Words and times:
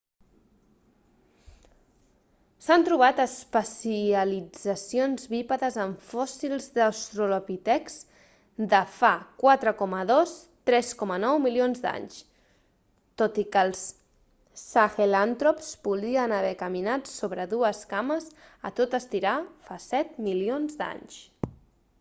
s'han 2.67 2.85
trobat 2.85 3.19
especialitzacions 3.25 5.27
bípedes 5.33 5.75
en 5.83 5.91
fòssils 6.13 6.65
d'austrolpitecs 6.77 7.99
de 8.71 8.79
fa 8.95 9.11
4.2-3.9 9.43 11.35
milions 11.45 11.85
d'anys 11.85 12.17
tot 13.23 13.37
i 13.45 13.47
que 13.57 13.63
els 13.69 13.85
sahelantrops 14.63 15.69
podrien 15.89 16.35
haver 16.39 16.55
caminat 16.65 17.13
sobre 17.19 17.47
2 17.55 17.85
cames 17.95 18.29
a 18.71 18.73
tot 18.81 18.99
estirar 19.01 19.37
fa 19.69 19.79
7 19.89 20.27
milions 20.31 20.81
d'anys 20.81 21.21